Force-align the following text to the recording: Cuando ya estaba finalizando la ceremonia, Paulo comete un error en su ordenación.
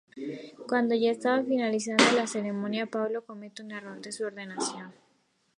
Cuando 0.67 0.95
ya 0.95 1.11
estaba 1.11 1.43
finalizando 1.43 2.05
la 2.15 2.25
ceremonia, 2.25 2.87
Paulo 2.87 3.23
comete 3.23 3.61
un 3.61 3.69
error 3.71 3.99
en 4.03 4.11
su 4.11 4.25
ordenación. 4.25 4.91